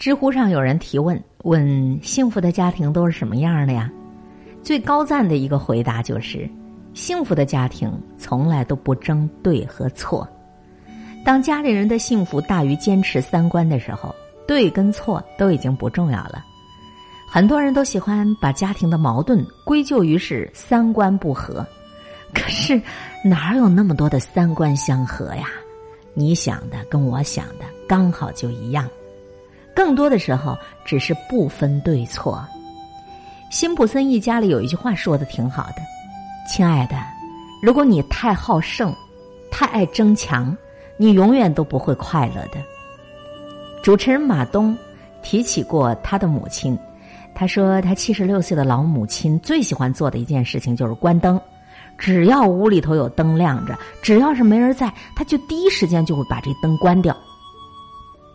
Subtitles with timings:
[0.00, 3.92] 知乎上有人提问：问幸福的家庭都是什么样的呀？
[4.62, 6.48] 最高赞的一个回答就是：
[6.94, 10.26] 幸福的家庭从来都不争对和错。
[11.22, 14.14] 当家里人的幸福大于坚持三观的时候，
[14.48, 16.42] 对跟错都已经不重要了。
[17.28, 21.62] 很多人都喜欢把家庭的矛盾归咎于是三观不合，
[22.32, 22.80] 可是
[23.22, 25.48] 哪有那么多的三观相合呀？
[26.14, 28.88] 你想的跟我想的刚好就一样。
[29.74, 32.44] 更多的时候，只是不分对错。
[33.50, 35.76] 辛普森一家里有一句话说的挺好的
[36.48, 36.96] ：“亲爱的，
[37.62, 38.94] 如果你太好胜，
[39.50, 40.56] 太爱争强，
[40.96, 42.62] 你永远都不会快乐的。”
[43.82, 44.76] 主持人马东
[45.22, 46.78] 提起过他的母亲，
[47.34, 51.40] 他说他七十六岁的老母亲最喜欢做的一件事情就是关灯，
[51.98, 57.16] 只要屋里头有灯亮着，只要是没人在，他就第一时间就会把这灯关掉。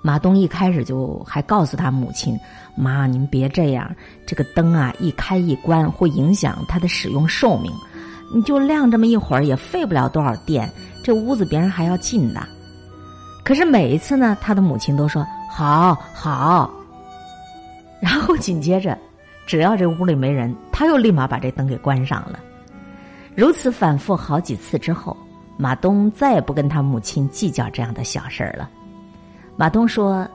[0.05, 2.40] 马东一开始就还告诉他母亲
[2.77, 3.91] ：“妈，您别这样，
[4.23, 7.71] 这个灯啊一开一关会影响它的使用寿命，
[8.32, 10.71] 你就亮这么一会儿也费不了多少电，
[11.04, 12.48] 这屋子别人还要进的。”
[13.44, 16.72] 可是每一次呢，他的母亲都说：“好好。
[17.99, 18.96] ”然后紧接着，
[19.48, 22.40] 只要这屋里没人，他又立马把这灯给关上了。
[23.34, 25.18] 如此反复好几次之后，
[25.57, 28.70] 马东再也不跟他母亲计较这样的小事儿了。
[29.57, 30.27] 马东说：“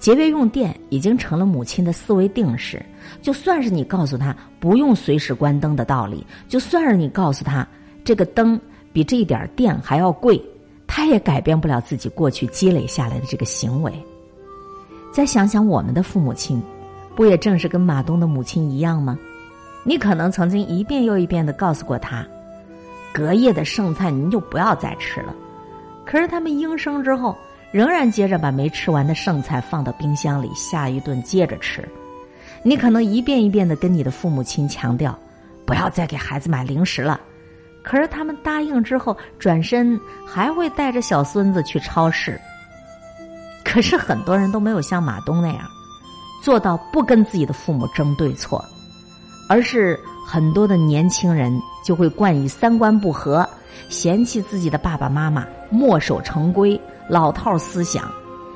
[0.00, 2.84] 节约用电已经成了母亲的思维定式。
[3.22, 7.66] 就算是你告诉他不用随时关灯的道理，就算是你告诉他
[8.02, 8.60] 这个灯
[8.92, 10.42] 比这一点电还要贵，
[10.88, 13.92] 他也改变不了自己过去积累下来的这个行为。
[15.12, 16.60] 再想想我们的父母亲，
[17.14, 19.16] 不也正是跟马东的母亲一样吗？
[19.84, 22.26] 你可能曾经一遍又一遍的告诉过他，
[23.12, 25.32] 隔夜的剩菜您就不要再吃了。
[26.04, 27.36] 可是他们应声之后。”
[27.74, 31.82] 仍然接着把没吃完的剩菜放到冰箱里，下一顿接着吃。
[32.62, 35.18] 你可能一遍一遍的跟你的父母亲强调，
[35.66, 37.20] 不要再给孩子买零食了。
[37.82, 42.40] 可是他们答应之后，转身还会带着小孙子去超市。
[43.64, 45.66] 可是很多人都没有像马东那样，
[46.44, 48.64] 做到不跟自己的父母争对错，
[49.48, 51.52] 而是很多的年轻人
[51.84, 53.44] 就会冠以三观不合，
[53.88, 56.80] 嫌弃自己的爸爸妈妈，墨守成规。
[57.08, 58.10] 老套思想，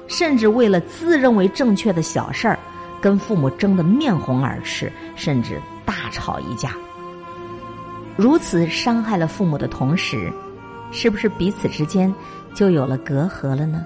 [0.07, 2.59] 甚至为了自认为正确的小事儿，
[3.01, 6.73] 跟父母争得面红耳赤，甚至大吵一架。
[8.17, 10.33] 如此伤害了父母的同时，
[10.91, 12.13] 是不是彼此之间
[12.55, 13.85] 就有了隔阂了呢？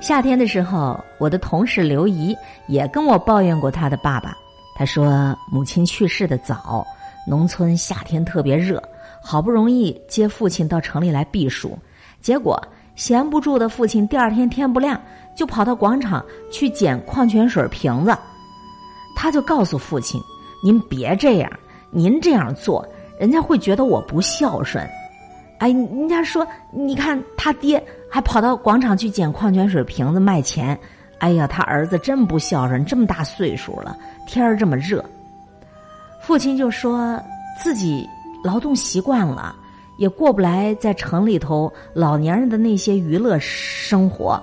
[0.00, 4.36] 夏天的时候，我的同事刘姨也跟我抱怨过她的爸爸。
[4.74, 6.84] 她说，母亲去世的早，
[7.26, 8.82] 农村夏天特别热，
[9.22, 11.78] 好不容易接父亲到城里来避暑，
[12.20, 12.60] 结果。
[12.94, 15.00] 闲不住的父亲，第二天天不亮
[15.34, 18.16] 就跑到广场去捡矿泉水瓶子。
[19.16, 20.20] 他就告诉父亲
[20.64, 21.50] ：“您别这样，
[21.90, 22.86] 您这样做，
[23.18, 24.86] 人家会觉得我不孝顺。”
[25.58, 30.78] 哎，人家说：“你看他爹还跑到广场去捡矿泉水瓶子卖钱。”
[31.18, 35.04] 哎呀，他儿子真不孝顺，这么大岁数了，天儿这么热。
[36.20, 37.16] 父亲就说
[37.62, 38.08] 自己
[38.42, 39.54] 劳动习惯了。
[40.02, 44.42] 也过不来在城里头老年人的那些娱乐生活，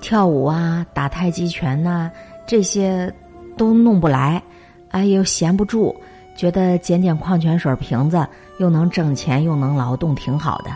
[0.00, 2.08] 跳舞啊、打太极拳呐，
[2.46, 3.12] 这些
[3.56, 4.40] 都弄不来，
[4.92, 5.92] 哎，又闲不住，
[6.36, 8.24] 觉得捡捡矿泉水瓶子
[8.60, 10.70] 又能挣钱又能劳动，挺好的。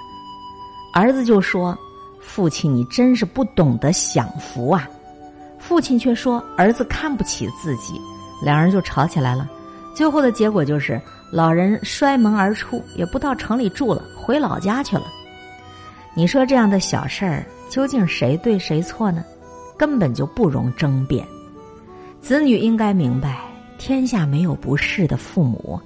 [0.93, 1.79] 儿子就说
[2.21, 4.91] ：“父亲，你真是不懂得享福啊！”
[5.57, 7.95] 父亲却说：“儿子看不起自己。”
[8.43, 9.49] 两人就吵起来了，
[9.97, 11.01] 最后的结果就是
[11.33, 14.05] 老人摔门而出，也不到城里住了。
[14.15, 15.07] 回老家去了，
[16.15, 19.25] 你说这样的小事儿，究竟谁对谁错呢？
[19.79, 21.27] 根本就不容争辩。
[22.21, 23.41] 子女应该明白，
[23.79, 25.81] 天下没有不是的父母，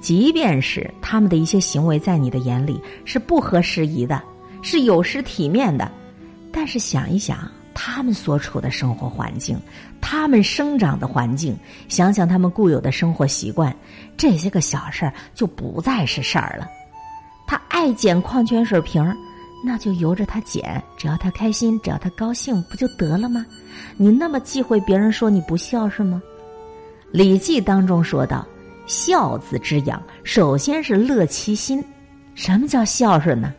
[0.00, 4.22] 即便是他们的一些行为在你的眼里是不合时宜的，
[4.62, 5.90] 是有失体面的，
[6.50, 7.38] 但是想一想
[7.74, 9.60] 他们所处的生活环境，
[10.00, 11.56] 他们生长的环境，
[11.88, 13.74] 想想他们固有的生活习惯，
[14.16, 16.68] 这些个小事儿就不再是事儿了。
[17.46, 19.16] 他爱捡矿泉水瓶儿，
[19.64, 23.44] 那就由着他捡，只要他开心，只要他高兴，不就得了吗？
[23.96, 26.22] 你那么忌讳别人说你不孝顺吗？
[27.10, 28.46] 《礼记》当中说道
[28.86, 31.84] ：“孝子之养，首先是乐其心。
[32.34, 33.52] 什么叫孝顺呢？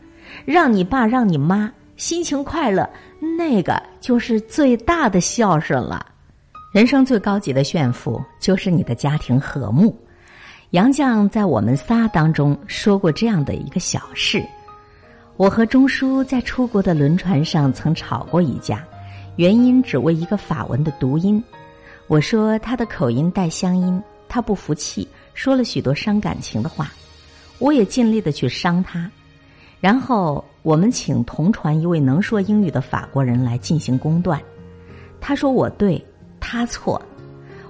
[0.46, 2.90] 让你爸让你妈心情快乐，
[3.38, 6.06] 那个就是最大的孝顺了。
[6.74, 9.96] 人生最高级的炫富，就是你的家庭和睦。”
[10.72, 14.42] 杨绛在我们仨当中说过这样的一个小事：
[15.36, 18.82] 我和钟书在出国的轮船上曾吵过一架，
[19.36, 21.44] 原因只为一个法文的读音。
[22.08, 26.90] 我说他的口音带乡音，他不服气，说了许多伤感情的话。
[27.60, 29.12] 我也尽力的去伤他。
[29.81, 34.39] 然后我们请同船一位能说英语的法国人来进行公断。
[35.19, 36.01] 他说我对，
[36.39, 37.01] 他错。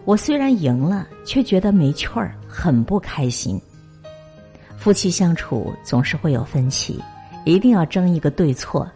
[0.03, 3.59] 我虽然赢了，却觉得没趣儿，很不开心。
[4.75, 6.99] 夫妻相处总是会有分歧，
[7.45, 8.89] 一定要争一个对错。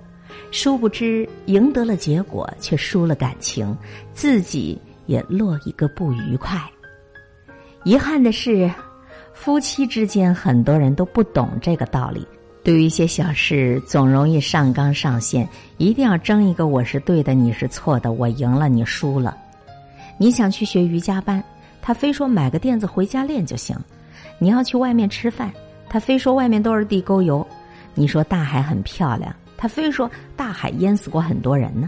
[0.52, 3.78] 殊不知赢得了结果，却输了感情，
[4.14, 6.60] 自己也落一个不愉快。
[7.84, 8.70] 遗憾的是，
[9.34, 12.28] 夫妻之间很多人都不懂这个道理。
[12.66, 15.48] 对于一些小事，总容易上纲上线，
[15.78, 19.38] 一定要争一个我是对的，你是错的，我赢了，你输了。
[20.18, 21.44] 你想去学瑜伽班，
[21.80, 23.78] 他非说买个垫子回家练就行；
[24.40, 25.54] 你要去外面吃饭，
[25.88, 27.46] 他非说外面都是地沟油。
[27.94, 31.88] 你说大海很漂亮，他非说大海淹死过很多人呢。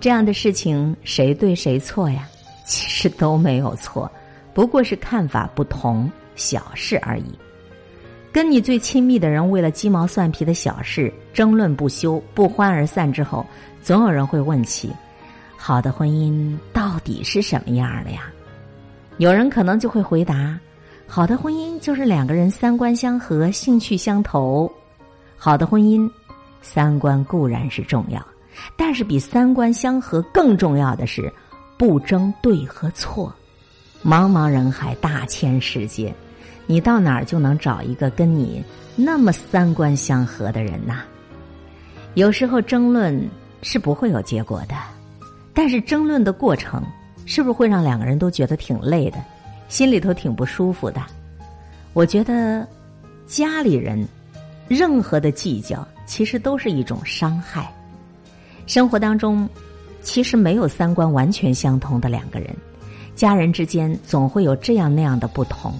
[0.00, 2.26] 这样的事情谁对谁错呀？
[2.64, 4.10] 其实都没有错，
[4.54, 7.38] 不过是看法不同，小事而已。
[8.32, 13.44] 跟你最亲密的人为了鸡毛蒜皮的小事争论不休、不欢而散之后，
[13.82, 14.90] 总有人会问起。
[15.56, 18.32] 好的婚姻到底是什么样的呀？
[19.18, 20.58] 有人可能就会回答：
[21.06, 24.72] 好的婚姻就是两个人三观相合、兴趣相投。
[25.36, 26.10] 好的婚姻，
[26.62, 28.26] 三观固然是重要，
[28.76, 31.30] 但是比三观相合更重要的是
[31.76, 33.32] 不争对和错。
[34.02, 36.12] 茫茫人海，大千世界，
[36.72, 38.64] 你到哪儿就能找一个跟你
[38.96, 41.00] 那么三观相合的人呐？
[42.14, 43.28] 有时候争论
[43.60, 44.74] 是不会有结果的。
[45.52, 46.82] 但是争论的过程，
[47.26, 49.18] 是不是会让两个人都觉得挺累的，
[49.68, 51.02] 心里头挺不舒服的？
[51.92, 52.66] 我觉得，
[53.26, 54.02] 家里人
[54.66, 57.70] 任何的计较，其实都是一种伤害。
[58.66, 59.46] 生活当中，
[60.00, 62.48] 其实没有三观完全相同的两个人，
[63.14, 65.74] 家人之间总会有这样那样的不同。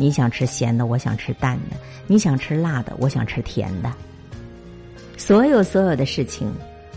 [0.00, 1.76] 你想吃咸的，我想吃淡的；
[2.06, 3.92] 你想吃辣的，我想吃甜的。
[5.18, 6.50] 所有所有的事情。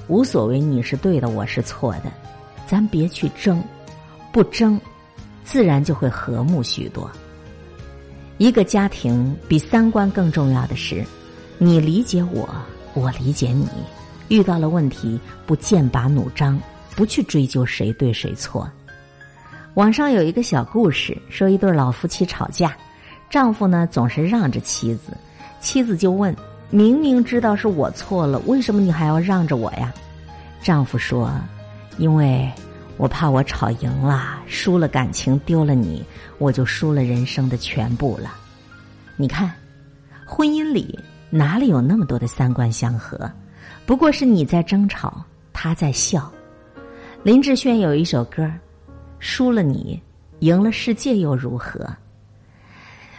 [0.08, 2.12] 无所谓，你是对的，我是错的，
[2.66, 3.64] 咱别去争，
[4.34, 4.80] 不争，
[5.44, 7.10] 自然就会和睦许多。
[8.38, 11.06] 一个家庭比三观更重要的是，
[11.58, 12.50] 你理解我，
[12.94, 13.68] 我理解你。
[14.28, 16.60] 遇到了问题，不剑拔弩张，
[16.96, 18.70] 不去追究谁对谁错。
[19.76, 22.76] 网上有一个小故事，说一对老夫妻吵架，
[23.34, 25.18] 丈夫呢总是让着妻子，
[25.60, 26.36] 妻子就问。
[26.70, 29.92] 明明知道是我错了，为什么你还要让着我呀？
[30.62, 31.32] 丈夫说
[31.98, 32.48] ：“因为
[32.96, 36.06] 我怕我吵赢了，输了感情，丢了你，
[36.38, 38.36] 我就输了人生的全部了。”
[39.18, 39.52] 你看，
[40.28, 41.00] 婚姻里
[41.32, 43.28] 哪里有那么多的三观相合？
[43.88, 46.32] 不过是你在争吵，他在笑。
[47.24, 48.48] 林志炫有一首歌
[49.18, 50.00] ：“输了你，
[50.42, 51.84] 赢了世界又如何？”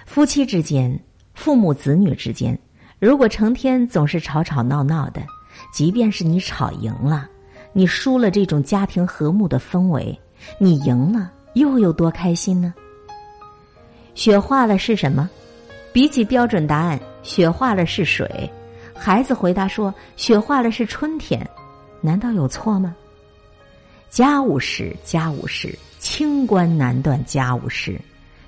[0.07, 0.99] 夫妻之间，
[1.35, 2.59] 父母子女之间。
[2.99, 5.23] 如果成天总是吵吵闹闹的，
[5.73, 7.29] 即便是你吵赢了，
[7.73, 10.19] 你输了这种家庭和睦的氛围，
[10.59, 12.73] 你赢了又有多开心呢？
[14.15, 15.29] 雪化了是什么？
[15.93, 18.51] 比起标准答案，雪化了是水。
[18.95, 21.45] 孩子回答说：“雪化了是春天。”
[22.01, 22.95] 难道有错吗？
[24.09, 28.01] 家务事，家务事，清官难断家务事。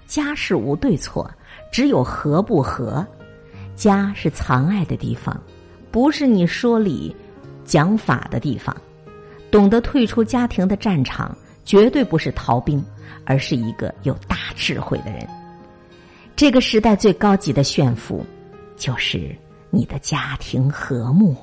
[0.07, 1.29] 家事无对错，
[1.77, 3.07] 只有和不和。
[3.75, 5.39] 家是藏爱的地方，
[5.91, 7.15] 不是你说理、
[7.67, 8.75] 讲法的地方。
[9.51, 12.83] 懂得退出家庭的战场，绝对不是逃兵，
[13.27, 15.29] 而是一个有大智慧的人。
[16.35, 18.25] 这个时代最高级的炫富，
[18.79, 19.37] 就是
[19.69, 21.37] 你的家庭和睦。